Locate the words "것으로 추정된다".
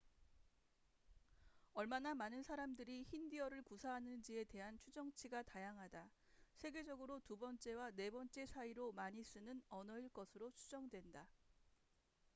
10.09-11.29